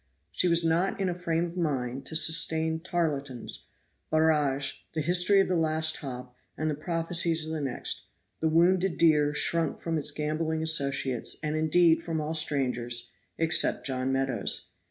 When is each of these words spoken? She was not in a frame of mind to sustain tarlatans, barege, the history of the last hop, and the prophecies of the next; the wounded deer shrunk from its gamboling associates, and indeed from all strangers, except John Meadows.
She 0.31 0.47
was 0.47 0.63
not 0.65 0.99
in 0.99 1.09
a 1.09 1.13
frame 1.13 1.45
of 1.45 1.55
mind 1.55 2.07
to 2.07 2.15
sustain 2.15 2.79
tarlatans, 2.79 3.67
barege, 4.11 4.79
the 4.95 5.01
history 5.01 5.39
of 5.39 5.47
the 5.47 5.55
last 5.55 5.97
hop, 5.97 6.35
and 6.57 6.71
the 6.71 6.73
prophecies 6.73 7.45
of 7.45 7.51
the 7.51 7.61
next; 7.61 8.05
the 8.39 8.49
wounded 8.49 8.97
deer 8.97 9.31
shrunk 9.35 9.77
from 9.77 9.99
its 9.99 10.09
gamboling 10.09 10.63
associates, 10.63 11.35
and 11.43 11.55
indeed 11.55 12.01
from 12.01 12.19
all 12.19 12.33
strangers, 12.33 13.13
except 13.37 13.85
John 13.85 14.11
Meadows. 14.11 14.69